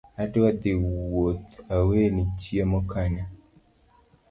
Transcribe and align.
Adwa 0.21 0.49
dhii 0.61 0.81
wuoth 0.83 1.51
aweni 1.75 2.23
chiemo 2.39 2.79
kanyo 2.91 3.25